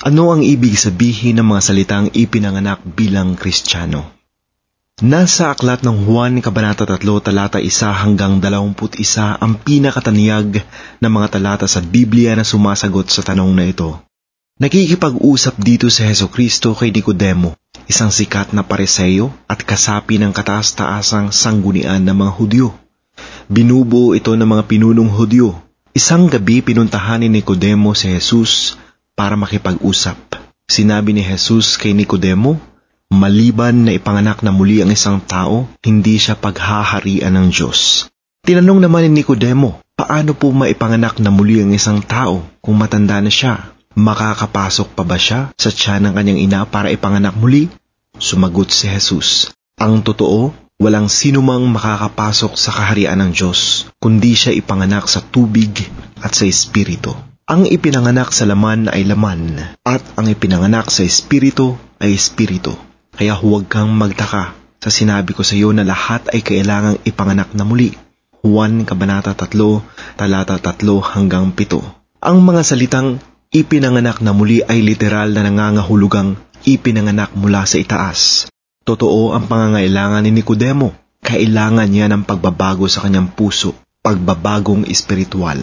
[0.00, 4.08] Ano ang ibig sabihin ng mga salitang ipinanganak bilang Kristiyano?
[5.04, 7.68] Nasa aklat ng Juan Kabanata 3 talata 1
[8.00, 8.96] hanggang 21
[9.36, 10.64] ang pinakataniyag
[11.04, 14.00] ng mga talata sa Biblia na sumasagot sa tanong na ito.
[14.56, 17.52] Nakikipag-usap dito si Heso Kristo kay Nicodemo,
[17.84, 22.72] isang sikat na pareseyo at kasapi ng kataas-taasang sanggunian ng mga Hudyo.
[23.52, 25.60] Binubuo ito ng mga pinunong Hudyo.
[25.92, 28.80] Isang gabi pinuntahan ni Nicodemo si Jesus
[29.18, 30.16] para makipag-usap.
[30.70, 32.60] Sinabi ni Jesus kay Nicodemo,
[33.10, 38.06] maliban na ipanganak na muli ang isang tao, hindi siya paghaharian ng Diyos.
[38.46, 43.28] Tinanong naman ni Nicodemo, paano po maipanganak na muli ang isang tao kung matanda na
[43.28, 43.74] siya?
[43.98, 47.66] Makakapasok pa ba siya sa tiyan ng kanyang ina para ipanganak muli?
[48.14, 55.08] Sumagot si Jesus, Ang totoo, walang sinumang makakapasok sa kaharian ng Diyos, kundi siya ipanganak
[55.08, 55.72] sa tubig
[56.20, 57.16] at sa Espiritu.
[57.50, 62.78] Ang ipinanganak sa laman ay laman, at ang ipinanganak sa Espiritu ay Espiritu.
[63.10, 67.66] Kaya huwag kang magtaka sa sinabi ko sa iyo na lahat ay kailangang ipanganak na
[67.66, 67.98] muli.
[68.46, 69.50] Juan Kabanata 3,
[70.14, 72.22] talata 3 hanggang 7.
[72.22, 73.18] Ang mga salitang
[73.50, 78.46] Ipinanganak na muli ay literal na nangangahulugang ipinanganak mula sa itaas.
[78.86, 80.94] Totoo ang pangangailangan ni Nicodemo.
[81.18, 83.74] Kailangan niya ng pagbabago sa kanyang puso,
[84.06, 85.58] pagbabagong espiritual.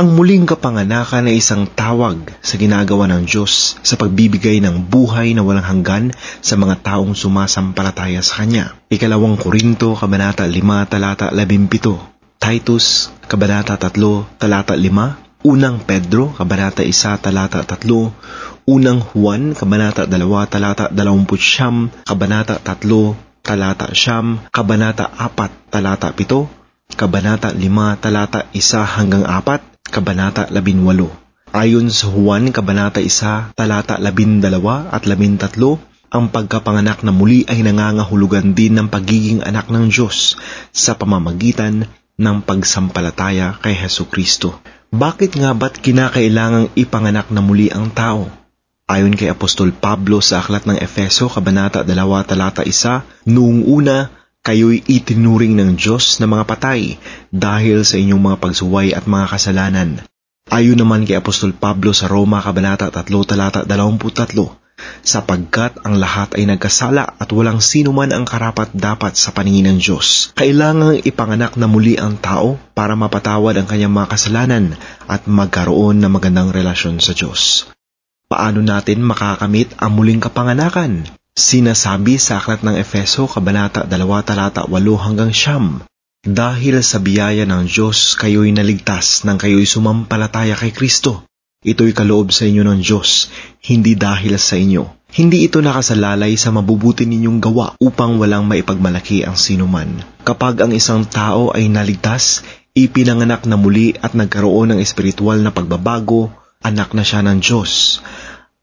[0.00, 5.44] Ang muling kapanganakan ay isang tawag sa ginagawa ng Diyos sa pagbibigay ng buhay na
[5.44, 6.04] walang hanggan
[6.40, 8.80] sa mga taong sumasampalataya sa Kanya.
[8.88, 10.56] Ikalawang Korinto, Kabanata 5,
[10.88, 12.38] Talata 17.
[12.40, 20.16] Titus, Kabanata 3, Talata 5, Unang Pedro, Kabanata 1, Talata 3, Unang Juan, Kabanata 2,
[20.48, 26.48] Talata 20, Kabanata 3, Talata 9, Kabanata 4, Talata 7,
[26.94, 31.50] Kabanata 5, Talata 1 hanggang 4, Kabanata 18.
[31.50, 34.38] Ayon sa Juan, Kabanata 1, Talata 12
[34.86, 35.58] at 13,
[36.14, 40.38] ang pagkapanganak na muli ay nangangahulugan din ng pagiging anak ng Diyos
[40.70, 44.62] sa pamamagitan ng pagsampalataya kay Heso Kristo.
[44.94, 48.30] Bakit nga ba't kinakailangang ipanganak na muli ang tao?
[48.86, 51.98] Ayon kay Apostol Pablo sa aklat ng Efeso, Kabanata 2,
[52.30, 56.96] Talata 1, Noong una, kayo'y itinuring ng Diyos na mga patay
[57.28, 59.90] dahil sa inyong mga pagsuway at mga kasalanan.
[60.50, 64.34] Ayon naman kay Apostol Pablo sa Roma, Kabanata 3, Talata 23,
[65.04, 69.78] sapagkat ang lahat ay nagkasala at walang sino man ang karapat dapat sa paningin ng
[69.78, 70.32] Diyos.
[70.34, 74.64] Kailangang ipanganak na muli ang tao para mapatawad ang kanyang mga kasalanan
[75.06, 77.70] at magkaroon ng magandang relasyon sa Diyos.
[78.30, 81.19] Paano natin makakamit ang muling kapanganakan?
[81.40, 83.96] Sinasabi sa aklat ng Efeso, Kabanata 2,
[84.28, 85.80] Talata 8 hanggang Siyam,
[86.20, 91.24] Dahil sa biyaya ng Diyos, kayo'y naligtas nang kayo'y sumampalataya kay Kristo
[91.60, 93.28] Ito'y kaloob sa inyo ng Diyos,
[93.68, 95.12] hindi dahil sa inyo.
[95.12, 100.00] Hindi ito nakasalalay sa mabubuti ninyong gawa upang walang maipagmalaki ang sinuman.
[100.24, 102.40] Kapag ang isang tao ay naligtas,
[102.72, 106.32] ipinanganak na muli at nagkaroon ng espiritual na pagbabago,
[106.64, 108.00] anak na siya ng Diyos.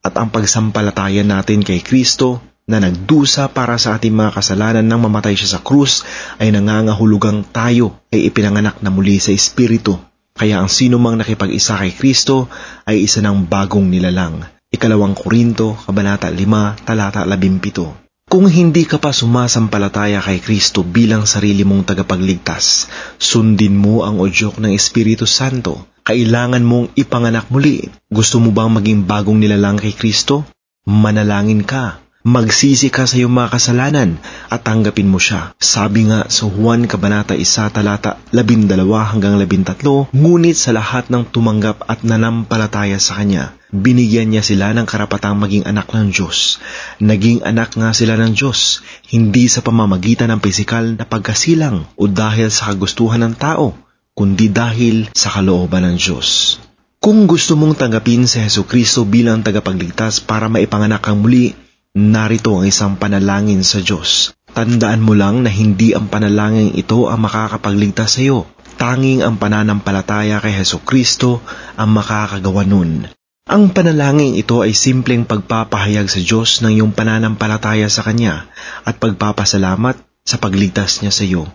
[0.02, 5.40] At ang pagsampalataya natin kay Kristo na nagdusa para sa ating mga kasalanan nang mamatay
[5.40, 6.04] siya sa krus
[6.36, 9.96] ay nangangahulugang tayo ay ipinanganak na muli sa Espiritu
[10.38, 12.46] kaya ang sino mang nakipag-isa kay Kristo
[12.86, 14.46] ay isa ng bagong nilalang.
[14.70, 18.30] Ikalawang Korinto, Kabanata 5, Talata 17.
[18.30, 22.86] Kung hindi ka pa sumasampalataya kay Kristo bilang sarili mong tagapagligtas,
[23.18, 25.90] sundin mo ang udyok ng Espiritu Santo.
[26.06, 27.88] Kailangan mong ipanganak muli.
[28.06, 30.46] Gusto mo bang maging bagong nilalang kay Kristo?
[30.86, 34.20] Manalangin ka magsisi ka sa iyong mga kasalanan
[34.52, 35.56] at tanggapin mo siya.
[35.64, 41.88] Sabi nga sa Juan Kabanata 1 talata 12 hanggang 13, ngunit sa lahat ng tumanggap
[41.88, 46.60] at nanampalataya sa Kanya, binigyan niya sila ng karapatang maging anak ng Diyos.
[47.00, 52.52] Naging anak nga sila ng Diyos, hindi sa pamamagitan ng pisikal na pagkasilang o dahil
[52.52, 53.72] sa kagustuhan ng tao,
[54.12, 56.60] kundi dahil sa kalooban ng Diyos.
[57.00, 61.56] Kung gusto mong tanggapin si Heso Kristo bilang tagapagligtas para maipanganak kang muli,
[61.98, 64.38] Narito ang isang panalangin sa Diyos.
[64.54, 68.46] Tandaan mo lang na hindi ang panalangin ito ang makakapagligtas sa iyo.
[68.78, 71.42] Tanging ang pananampalataya kay Heso Kristo
[71.74, 73.10] ang makakagawa nun.
[73.50, 78.46] Ang panalangin ito ay simpleng pagpapahayag sa Diyos ng iyong pananampalataya sa Kanya
[78.86, 81.50] at pagpapasalamat sa pagligtas niya sa iyo.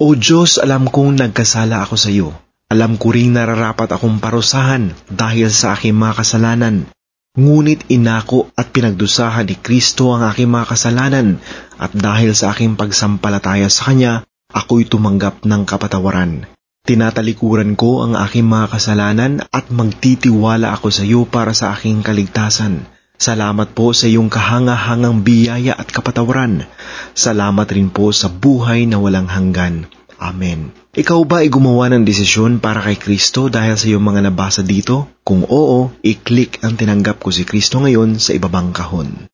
[0.00, 2.32] O Diyos, alam kong nagkasala ako sa iyo.
[2.72, 6.88] Alam ko ring nararapat akong parusahan dahil sa aking mga kasalanan.
[7.34, 11.42] Ngunit inako at pinagdusahan ni Kristo ang aking mga kasalanan
[11.82, 14.22] at dahil sa aking pagsampalataya sa Kanya,
[14.54, 16.46] ako'y tumanggap ng kapatawaran.
[16.86, 22.86] Tinatalikuran ko ang aking mga kasalanan at magtitiwala ako sa iyo para sa aking kaligtasan.
[23.18, 26.70] Salamat po sa iyong kahangahangang biyaya at kapatawaran.
[27.18, 29.90] Salamat rin po sa buhay na walang hanggan.
[30.24, 30.72] Amen.
[30.96, 35.20] Ikaw ba ay gumawa ng desisyon para kay Kristo dahil sa iyong mga nabasa dito?
[35.20, 39.20] Kung oo, i-click ang tinanggap ko si Kristo ngayon sa ibabang kahon.